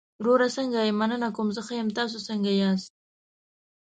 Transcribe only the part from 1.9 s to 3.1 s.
تاسو څنګه ياستى؟